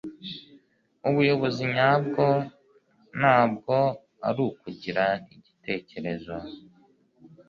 [1.07, 2.25] ubuyobozi nyabwo
[3.17, 3.75] ntabwo
[4.27, 6.35] ari ukugira igitekerezo